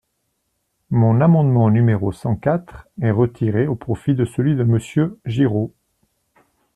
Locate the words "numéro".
1.69-2.11